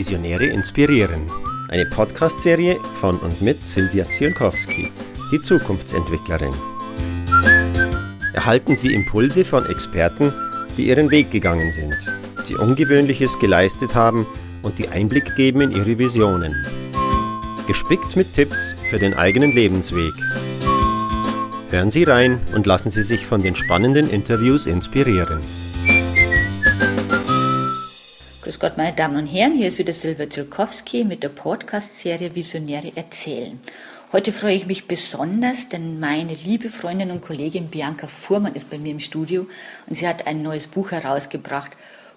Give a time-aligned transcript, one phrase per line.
[0.00, 1.30] Visionäre inspirieren.
[1.68, 4.90] Eine Podcast-Serie von und mit Silvia Zielkowski,
[5.30, 6.54] die Zukunftsentwicklerin.
[8.32, 10.32] Erhalten Sie Impulse von Experten,
[10.78, 11.94] die ihren Weg gegangen sind,
[12.48, 14.26] die Ungewöhnliches geleistet haben
[14.62, 16.54] und die Einblick geben in ihre Visionen.
[17.66, 20.14] Gespickt mit Tipps für den eigenen Lebensweg.
[21.68, 25.40] Hören Sie rein und lassen Sie sich von den spannenden Interviews inspirieren.
[28.50, 32.90] Grüß Gott, meine Damen und Herren, hier ist wieder Silvia Zielkowski mit der Podcast-Serie Visionäre
[32.96, 33.60] erzählen.
[34.10, 38.76] Heute freue ich mich besonders, denn meine liebe Freundin und Kollegin Bianca Fuhrmann ist bei
[38.76, 39.46] mir im Studio
[39.86, 41.70] und sie hat ein neues Buch herausgebracht,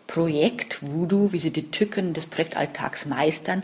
[0.08, 3.62] Projekt Voodoo, wie sie die Tücken des Projektalltags meistern.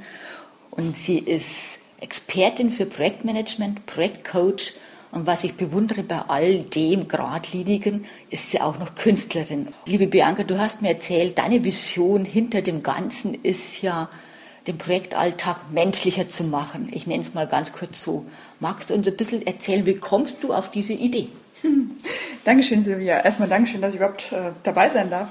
[0.70, 4.74] Und sie ist Expertin für Projektmanagement, Projektcoach
[5.12, 9.74] und was ich bewundere bei all dem Gradlinigen, ist sie auch noch Künstlerin.
[9.86, 14.10] Liebe Bianca, du hast mir erzählt, deine Vision hinter dem Ganzen ist ja,
[14.68, 16.90] den Projektalltag menschlicher zu machen.
[16.92, 18.26] Ich nenne es mal ganz kurz so.
[18.60, 21.30] Magst du uns ein bisschen erzählen, wie kommst du auf diese Idee?
[21.62, 21.92] Hm.
[22.44, 23.20] Dankeschön, Silvia.
[23.20, 25.30] Erstmal Dankeschön, dass ich überhaupt äh, dabei sein darf.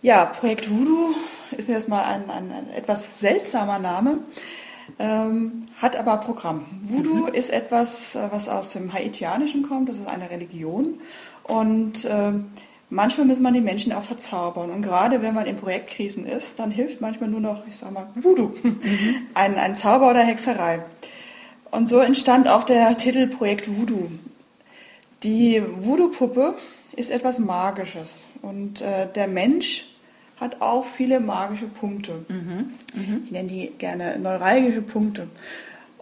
[0.00, 1.14] Ja, Projekt Voodoo
[1.56, 4.18] ist erstmal ein, ein, ein etwas seltsamer Name
[4.98, 6.64] ähm, hat aber Programm.
[6.82, 7.34] Voodoo mhm.
[7.34, 11.00] ist etwas, äh, was aus dem Haitianischen kommt, das ist eine Religion
[11.44, 12.32] und äh,
[12.90, 16.70] manchmal muss man die Menschen auch verzaubern und gerade wenn man in Projektkrisen ist, dann
[16.70, 18.78] hilft manchmal nur noch, ich sag mal, Voodoo, mhm.
[19.34, 20.84] ein, ein Zauber oder Hexerei.
[21.70, 24.10] Und so entstand auch der Titel Projekt Voodoo.
[25.22, 26.54] Die Voodoo-Puppe
[26.96, 29.86] ist etwas Magisches und äh, der Mensch
[30.42, 32.24] hat auch viele magische Punkte.
[32.28, 32.74] Mhm.
[32.94, 33.22] Mhm.
[33.24, 35.28] Ich nenne die gerne neuralgische Punkte.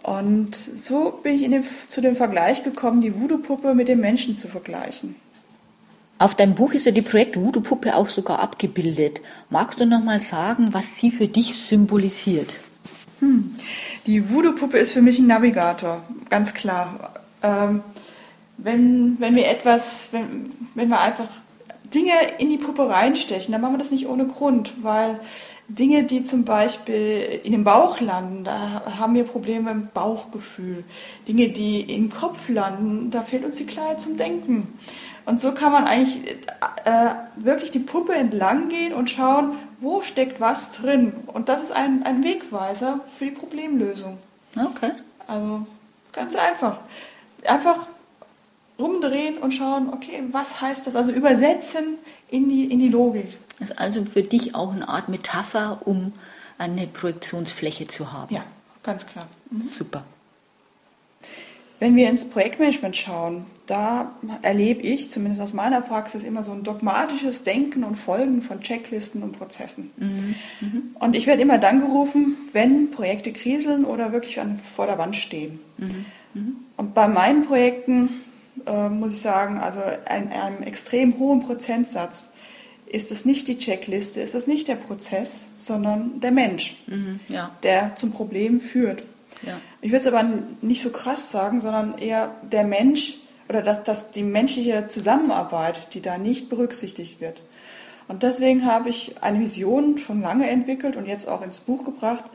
[0.03, 4.47] Und so bin ich den, zu dem Vergleich gekommen, die Voodoo-Puppe mit dem Menschen zu
[4.47, 5.15] vergleichen.
[6.17, 9.21] Auf deinem Buch ist ja die Projekt Voodoo-Puppe auch sogar abgebildet.
[9.49, 12.57] Magst du noch mal sagen, was sie für dich symbolisiert?
[13.19, 13.55] Hm.
[14.07, 17.13] Die Voodoo-Puppe ist für mich ein Navigator, ganz klar.
[17.43, 17.81] Ähm,
[18.57, 21.29] wenn, wenn wir etwas, wenn, wenn wir einfach
[21.93, 25.19] Dinge in die Puppe reinstechen, dann machen wir das nicht ohne Grund, weil
[25.67, 30.83] Dinge, die zum Beispiel in den Bauch landen, da haben wir Probleme im Bauchgefühl.
[31.27, 34.65] Dinge, die im Kopf landen, da fehlt uns die Klarheit zum Denken.
[35.25, 36.27] Und so kann man eigentlich
[36.83, 41.13] äh, wirklich die Puppe entlang gehen und schauen, wo steckt was drin.
[41.27, 44.17] Und das ist ein, ein Wegweiser für die Problemlösung.
[44.57, 44.91] Okay.
[45.27, 45.65] Also
[46.11, 46.79] ganz einfach.
[47.45, 47.87] Einfach
[48.81, 50.95] rumdrehen und schauen, okay, was heißt das?
[50.95, 51.97] Also übersetzen
[52.29, 53.37] in die, in die Logik.
[53.59, 56.13] Das ist also für dich auch eine Art Metapher, um
[56.57, 58.33] eine Projektionsfläche zu haben.
[58.33, 58.43] Ja,
[58.83, 59.27] ganz klar.
[59.49, 59.69] Mhm.
[59.69, 60.03] Super.
[61.79, 64.11] Wenn wir ins Projektmanagement schauen, da
[64.43, 69.23] erlebe ich, zumindest aus meiner Praxis, immer so ein dogmatisches Denken und Folgen von Checklisten
[69.23, 69.89] und Prozessen.
[69.97, 70.35] Mhm.
[70.59, 70.95] Mhm.
[70.99, 74.39] Und ich werde immer dann gerufen, wenn Projekte kriseln oder wirklich
[74.75, 75.59] vor der Wand stehen.
[75.77, 76.05] Mhm.
[76.35, 76.55] mhm.
[76.77, 78.09] Und bei meinen Projekten
[78.65, 82.31] äh, muss ich sagen, also in einem extrem hohen Prozentsatz
[82.87, 87.51] ist es nicht die Checkliste, ist es nicht der Prozess, sondern der Mensch, mhm, ja.
[87.63, 89.03] der zum Problem führt.
[89.43, 89.59] Ja.
[89.81, 90.29] Ich würde es aber
[90.61, 93.17] nicht so krass sagen, sondern eher der Mensch
[93.47, 97.41] oder dass, dass die menschliche Zusammenarbeit, die da nicht berücksichtigt wird.
[98.07, 102.25] Und deswegen habe ich eine Vision schon lange entwickelt und jetzt auch ins Buch gebracht,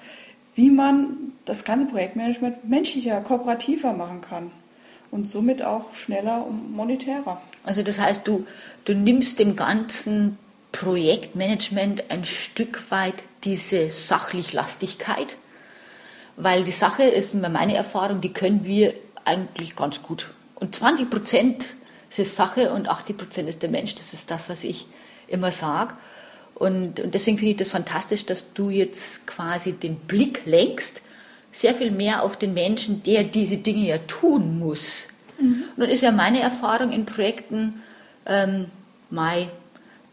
[0.55, 4.51] wie man das ganze Projektmanagement menschlicher, kooperativer machen kann
[5.11, 7.41] und somit auch schneller und monetärer.
[7.65, 8.47] Also das heißt, du,
[8.84, 10.39] du nimmst dem ganzen
[10.72, 15.37] Projektmanagement ein Stück weit diese Sachlichlastigkeit,
[16.37, 20.28] weil die Sache ist meine Erfahrung, die können wir eigentlich ganz gut.
[20.55, 21.75] Und 20 Prozent
[22.16, 23.95] ist Sache und 80 Prozent ist der Mensch.
[23.95, 24.87] Das ist das, was ich
[25.28, 25.95] immer sage.
[26.55, 31.03] Und, und deswegen finde ich das fantastisch, dass du jetzt quasi den Blick lenkst
[31.56, 35.09] sehr viel mehr auf den Menschen, der diese Dinge ja tun muss.
[35.41, 35.65] Mhm.
[35.75, 37.83] Und dann ist ja meine Erfahrung in Projekten,
[38.27, 38.67] ähm,
[39.09, 39.49] Mai,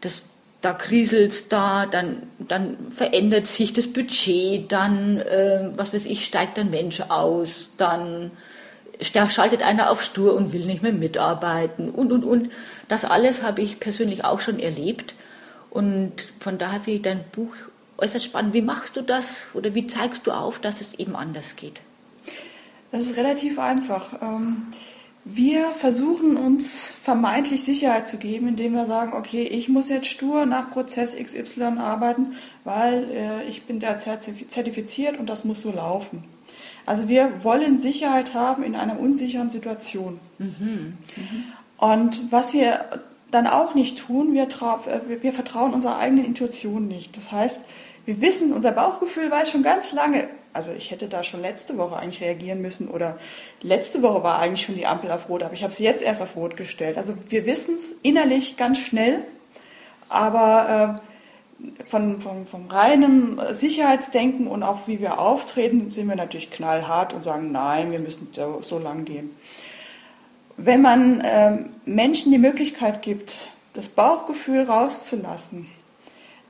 [0.00, 0.22] das,
[0.62, 6.24] da kriselt es da, dann, dann verändert sich das Budget, dann, äh, was weiß ich,
[6.24, 8.30] steigt ein Mensch aus, dann
[9.02, 12.50] schaltet einer auf stur und will nicht mehr mitarbeiten und, und, und.
[12.88, 15.14] Das alles habe ich persönlich auch schon erlebt.
[15.68, 17.54] Und von daher finde ich dein Buch
[17.98, 18.54] äußerst spannend.
[18.54, 21.82] Wie machst du das oder wie zeigst du auf, dass es eben anders geht?
[22.92, 24.22] Das ist relativ einfach.
[24.22, 24.68] Ähm,
[25.24, 30.44] wir versuchen uns vermeintlich Sicherheit zu geben, indem wir sagen, okay, ich muss jetzt stur
[30.44, 36.24] nach Prozess XY arbeiten, weil äh, ich bin da zertifiziert und das muss so laufen.
[36.84, 40.20] Also wir wollen Sicherheit haben in einer unsicheren Situation.
[40.38, 40.98] Mhm.
[41.16, 41.44] Mhm.
[41.78, 42.84] Und was wir
[43.30, 47.16] dann auch nicht tun, wir, äh, wir vertrauen unserer eigenen Intuition nicht.
[47.16, 47.64] Das heißt,
[48.06, 51.96] wir wissen, unser Bauchgefühl weiß schon ganz lange, also ich hätte da schon letzte Woche
[51.96, 53.18] eigentlich reagieren müssen oder
[53.60, 56.22] letzte Woche war eigentlich schon die Ampel auf Rot, aber ich habe sie jetzt erst
[56.22, 56.96] auf Rot gestellt.
[56.96, 59.24] Also wir wissen es innerlich ganz schnell,
[60.08, 66.50] aber äh, von, von, vom reinen Sicherheitsdenken und auch wie wir auftreten, sind wir natürlich
[66.50, 69.34] knallhart und sagen, nein, wir müssen so, so lang gehen.
[70.56, 75.66] Wenn man äh, Menschen die Möglichkeit gibt, das Bauchgefühl rauszulassen,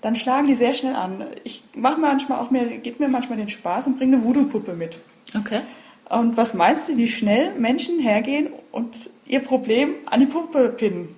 [0.01, 1.25] dann schlagen die sehr schnell an.
[1.45, 4.99] Ich mache manchmal auch mir, gebe mir manchmal den Spaß und bringe eine Voodoo-Puppe mit.
[5.35, 5.63] Okay.
[6.11, 11.09] Und was meinst du, wie schnell Menschen hergehen und ihr Problem an die Puppe pinnen?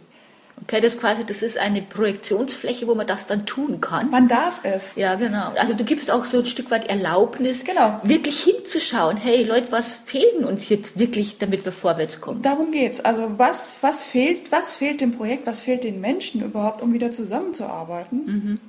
[0.66, 4.10] Okay, das quasi, das ist eine Projektionsfläche, wo man das dann tun kann.
[4.10, 4.96] Man darf es.
[4.96, 5.52] Ja, genau.
[5.56, 8.00] Also du gibst auch so ein Stück weit Erlaubnis, genau.
[8.02, 9.16] wirklich hinzuschauen.
[9.16, 12.42] Hey Leute, was fehlen uns jetzt wirklich, damit wir vorwärts kommen?
[12.42, 12.98] Darum geht's.
[12.98, 17.12] Also was, was fehlt, was fehlt dem Projekt, was fehlt den Menschen überhaupt, um wieder
[17.12, 18.24] zusammenzuarbeiten?
[18.24, 18.60] Mhm.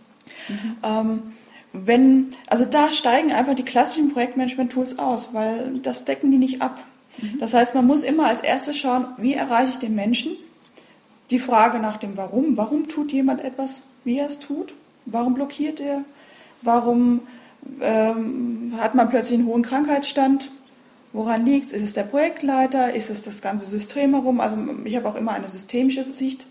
[0.49, 0.77] Mhm.
[0.83, 1.21] Ähm,
[1.73, 6.83] wenn, also da steigen einfach die klassischen Projektmanagement-Tools aus, weil das decken die nicht ab.
[7.17, 7.39] Mhm.
[7.39, 10.37] Das heißt, man muss immer als erstes schauen, wie erreiche ich den Menschen?
[11.29, 12.57] Die Frage nach dem Warum.
[12.57, 14.73] Warum tut jemand etwas, wie er es tut?
[15.05, 16.03] Warum blockiert er?
[16.61, 17.21] Warum
[17.81, 20.51] ähm, hat man plötzlich einen hohen Krankheitsstand?
[21.13, 21.73] Woran liegt es?
[21.73, 22.93] Ist es der Projektleiter?
[22.93, 24.39] Ist es das ganze System herum?
[24.39, 26.47] Also ich habe auch immer eine systemische Sicht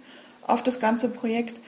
[0.47, 1.61] auf das ganze Projekt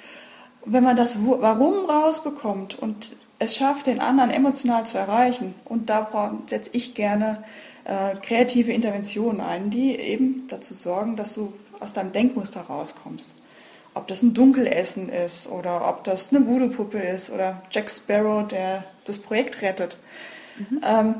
[0.64, 6.11] wenn man das Warum rausbekommt und es schafft, den anderen emotional zu erreichen, und da
[6.46, 7.44] setze ich gerne
[7.88, 13.35] äh, kreative Interventionen ein, die eben dazu sorgen, dass du aus deinem Denkmuster rauskommst.
[13.94, 18.85] Ob das ein Dunkelessen ist oder ob das eine Voodoo-Puppe ist oder Jack Sparrow, der
[19.06, 19.96] das Projekt rettet.
[20.58, 20.81] Mhm.
[20.85, 21.14] Ähm,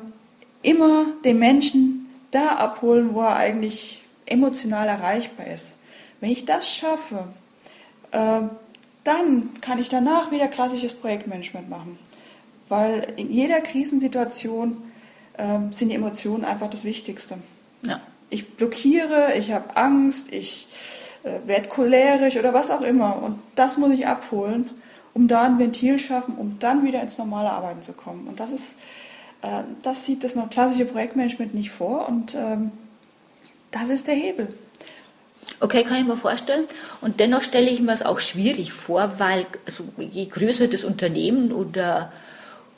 [0.63, 5.75] immer den Menschen da abholen, wo er eigentlich emotional erreichbar ist.
[6.21, 7.29] Wenn ich das schaffe,
[8.11, 8.41] äh,
[9.05, 11.99] dann kann ich danach wieder klassisches Projektmanagement machen.
[12.69, 14.77] Weil in jeder Krisensituation
[15.39, 17.39] ähm, sind die Emotionen einfach das Wichtigste.
[17.83, 18.01] Ja.
[18.31, 20.67] Ich blockiere, ich habe Angst, ich
[21.23, 23.23] äh, werde cholerisch oder was auch immer.
[23.23, 24.69] Und das muss ich abholen,
[25.15, 28.29] um da ein Ventil schaffen, um dann wieder ins normale Arbeiten zu kommen.
[28.29, 28.77] Und das ist,
[29.43, 32.09] äh, das sieht das noch klassische Projektmanagement nicht vor.
[32.09, 32.73] Und ähm,
[33.71, 34.49] das ist der Hebel.
[35.61, 36.67] Okay, kann ich mir vorstellen.
[37.01, 41.53] Und dennoch stelle ich mir es auch schwierig vor, weil also je größer das Unternehmen
[41.53, 42.13] oder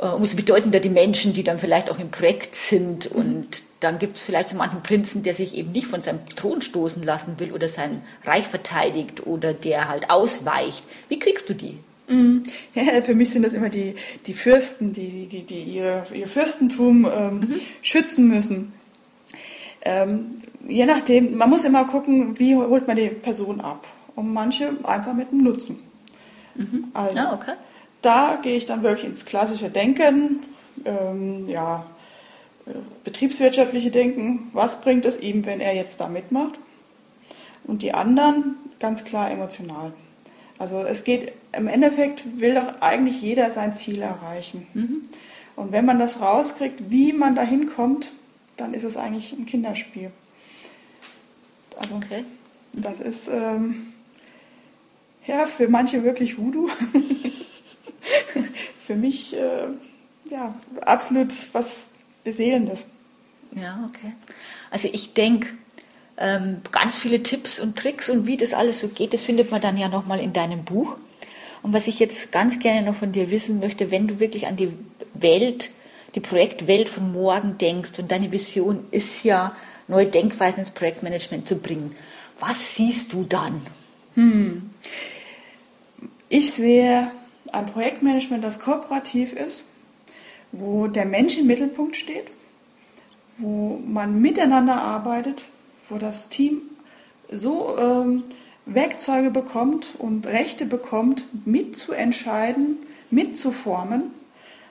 [0.06, 3.14] umso bedeutender die Menschen, die dann vielleicht auch im Projekt sind.
[3.14, 3.20] Mhm.
[3.20, 6.62] Und dann gibt es vielleicht so manchen Prinzen, der sich eben nicht von seinem Thron
[6.62, 10.82] stoßen lassen will oder sein Reich verteidigt oder der halt ausweicht.
[11.08, 11.78] Wie kriegst du die?
[12.08, 12.44] Mhm.
[12.74, 13.94] Ja, für mich sind das immer die,
[14.26, 17.60] die Fürsten, die, die, die ihr, ihr Fürstentum ähm, mhm.
[17.82, 18.72] schützen müssen.
[19.82, 20.36] Ähm,
[20.66, 23.86] je nachdem, man muss immer gucken, wie holt man die Person ab.
[24.16, 25.82] Und manche einfach mit dem Nutzen.
[26.54, 26.88] Mhm.
[26.92, 27.52] Also, ja, okay.
[28.02, 30.40] Da gehe ich dann wirklich ins klassische Denken,
[30.84, 31.86] ähm, ja,
[32.66, 32.72] äh,
[33.04, 34.50] betriebswirtschaftliche Denken.
[34.52, 36.58] Was bringt es ihm, wenn er jetzt da mitmacht?
[37.64, 39.92] Und die anderen ganz klar emotional.
[40.58, 44.66] Also es geht, im Endeffekt will doch eigentlich jeder sein Ziel erreichen.
[44.74, 45.02] Mhm.
[45.56, 48.12] Und wenn man das rauskriegt, wie man da hinkommt,
[48.56, 50.10] dann ist es eigentlich ein Kinderspiel.
[51.78, 52.24] Also okay.
[52.72, 53.94] das ist ähm,
[55.26, 56.68] ja für manche wirklich Voodoo.
[58.90, 59.68] für mich äh,
[60.28, 60.52] ja
[60.84, 61.90] absolut was
[62.24, 62.88] Beseelendes.
[63.54, 64.14] Ja, okay.
[64.72, 65.50] Also ich denke,
[66.16, 69.60] ähm, ganz viele Tipps und Tricks und wie das alles so geht, das findet man
[69.60, 70.96] dann ja nochmal in deinem Buch.
[71.62, 74.56] Und was ich jetzt ganz gerne noch von dir wissen möchte, wenn du wirklich an
[74.56, 74.72] die
[75.14, 75.70] Welt,
[76.16, 79.54] die Projektwelt von morgen denkst und deine Vision ist ja,
[79.86, 81.94] neue Denkweisen ins Projektmanagement zu bringen.
[82.40, 83.62] Was siehst du dann?
[84.16, 84.70] Hm.
[86.28, 87.12] Ich sehe
[87.52, 89.64] ein Projektmanagement, das kooperativ ist,
[90.52, 92.30] wo der Mensch im Mittelpunkt steht,
[93.38, 95.42] wo man miteinander arbeitet,
[95.88, 96.62] wo das Team
[97.30, 98.24] so ähm,
[98.66, 102.78] Werkzeuge bekommt und Rechte bekommt, mitzuentscheiden,
[103.10, 104.10] mitzuformen,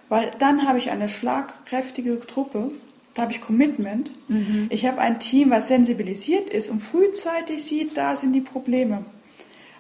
[0.10, 2.70] weil dann habe ich eine schlagkräftige Truppe,
[3.14, 4.12] da habe ich Commitment.
[4.30, 4.68] Mhm.
[4.70, 9.04] Ich habe ein Team, was sensibilisiert ist und frühzeitig sieht, da sind die Probleme.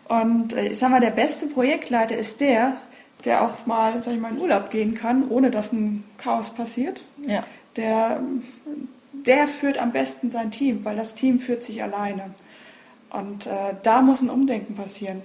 [0.08, 2.77] Und äh, ich sage mal, der beste Projektleiter ist der,
[3.25, 7.03] der auch mal, sag ich mal, in Urlaub gehen kann, ohne dass ein Chaos passiert.
[7.27, 7.43] Ja.
[7.75, 8.21] Der,
[9.13, 12.33] der führt am besten sein Team, weil das Team führt sich alleine.
[13.09, 15.21] Und äh, da muss ein Umdenken passieren.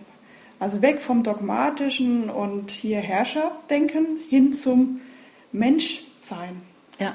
[0.59, 5.01] Also weg vom dogmatischen und hier Herrscherdenken hin zum
[5.53, 6.63] Menschsein.
[6.99, 7.15] Ja,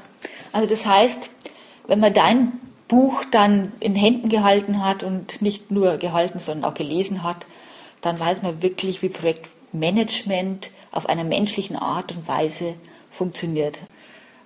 [0.51, 1.29] also das heißt,
[1.87, 2.51] wenn man dein
[2.87, 7.45] Buch dann in Händen gehalten hat und nicht nur gehalten, sondern auch gelesen hat,
[8.01, 12.75] dann weiß man wirklich, wie Projektmanagement auf einer menschlichen Art und Weise
[13.11, 13.81] funktioniert.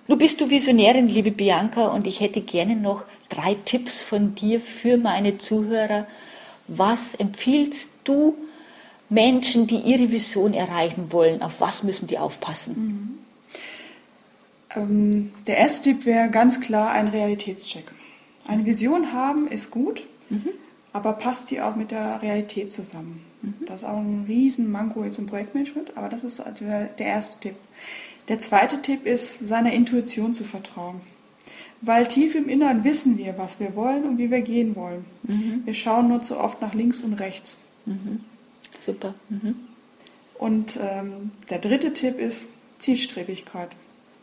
[0.06, 4.60] Nun bist du Visionärin, liebe Bianca, und ich hätte gerne noch drei Tipps von dir
[4.60, 6.06] für meine Zuhörer.
[6.68, 8.36] Was empfiehlst du
[9.08, 11.42] Menschen, die ihre Vision erreichen wollen?
[11.42, 12.74] Auf was müssen die aufpassen?
[12.76, 13.18] Mhm.
[14.76, 17.84] Ähm, der erste Tipp wäre ganz klar ein Realitätscheck.
[18.46, 20.50] Eine Vision haben ist gut, mhm.
[20.92, 23.24] aber passt sie auch mit der Realität zusammen?
[23.44, 23.54] Mhm.
[23.66, 27.56] Das ist auch ein Riesenmanko jetzt im Projektmanagement, aber das ist also der erste Tipp.
[28.28, 31.00] Der zweite Tipp ist, seiner Intuition zu vertrauen.
[31.82, 35.04] Weil tief im Inneren wissen wir, was wir wollen und wie wir gehen wollen.
[35.24, 35.62] Mhm.
[35.64, 37.58] Wir schauen nur zu oft nach links und rechts.
[37.84, 38.20] Mhm.
[38.78, 39.14] Super.
[39.28, 39.56] Mhm.
[40.38, 42.48] Und ähm, der dritte Tipp ist
[42.78, 43.68] Zielstrebigkeit.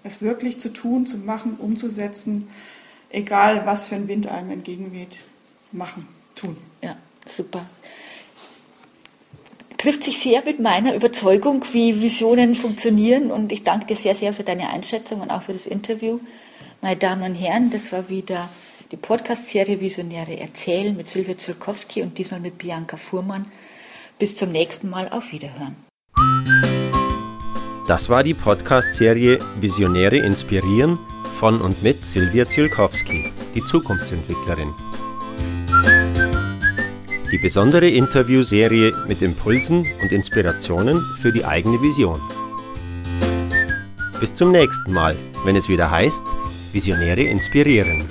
[0.03, 2.47] Es wirklich zu tun, zu machen, umzusetzen,
[3.11, 5.17] egal was für ein Wind einem entgegenweht.
[5.71, 6.57] Machen, tun.
[6.81, 6.97] Ja,
[7.27, 7.67] super
[9.81, 13.31] trifft sich sehr mit meiner Überzeugung, wie Visionen funktionieren.
[13.31, 16.19] Und ich danke dir sehr, sehr für deine Einschätzung und auch für das Interview.
[16.81, 18.47] Meine Damen und Herren, das war wieder
[18.91, 23.45] die Podcast-Serie Visionäre erzählen mit Silvia Zulkowski und diesmal mit Bianca Fuhrmann.
[24.19, 25.09] Bis zum nächsten Mal.
[25.09, 25.75] Auf Wiederhören.
[27.87, 30.99] Das war die Podcast-Serie Visionäre inspirieren
[31.39, 34.71] von und mit Silvia Zielkowski, die Zukunftsentwicklerin
[37.31, 42.19] die besondere Interviewserie mit Impulsen und Inspirationen für die eigene Vision.
[44.19, 46.23] Bis zum nächsten Mal, wenn es wieder heißt,
[46.73, 48.05] Visionäre inspirieren.